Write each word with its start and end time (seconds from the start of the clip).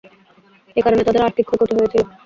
এ 0.75 0.83
কারণে 0.83 1.03
তাদের 1.03 1.25
আর্থিক 1.27 1.45
ক্ষয়ক্ষতি 1.47 1.73
হয়েছিল। 1.75 2.01